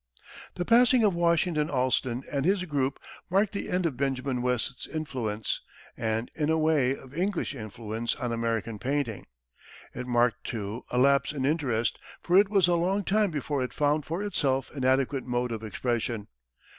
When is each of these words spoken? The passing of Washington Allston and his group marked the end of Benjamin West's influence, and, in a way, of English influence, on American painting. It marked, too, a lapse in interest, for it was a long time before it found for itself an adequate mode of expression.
The 0.55 0.65
passing 0.65 1.03
of 1.03 1.13
Washington 1.13 1.69
Allston 1.69 2.23
and 2.31 2.43
his 2.43 2.63
group 2.65 2.99
marked 3.29 3.53
the 3.53 3.69
end 3.69 3.85
of 3.85 3.97
Benjamin 3.97 4.41
West's 4.41 4.87
influence, 4.87 5.61
and, 5.95 6.31
in 6.33 6.49
a 6.49 6.57
way, 6.57 6.95
of 6.97 7.13
English 7.15 7.53
influence, 7.53 8.15
on 8.15 8.31
American 8.31 8.79
painting. 8.79 9.27
It 9.93 10.07
marked, 10.07 10.43
too, 10.43 10.85
a 10.89 10.97
lapse 10.97 11.33
in 11.33 11.45
interest, 11.45 11.99
for 12.19 12.35
it 12.35 12.49
was 12.49 12.67
a 12.67 12.73
long 12.73 13.03
time 13.03 13.29
before 13.29 13.61
it 13.61 13.73
found 13.73 14.03
for 14.03 14.23
itself 14.23 14.71
an 14.73 14.83
adequate 14.83 15.27
mode 15.27 15.51
of 15.51 15.61
expression. 15.63 16.29